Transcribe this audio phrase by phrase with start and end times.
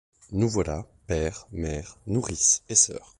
[0.31, 3.07] Nous voilà, père, mère, nourrice et soeur.